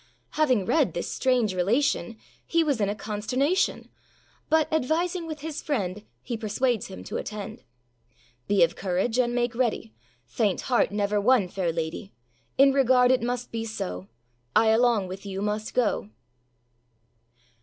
[0.31, 2.17] Having read this strange relation,
[2.47, 3.87] He was in a consternation;
[4.49, 7.61] But, advising with his friend, He persuades him to attend.
[8.49, 9.93] âBe of courage, and make ready,
[10.25, 12.13] Faint heart never won fair lady;
[12.57, 14.07] In regard it must be so,
[14.55, 16.09] I along with you must go.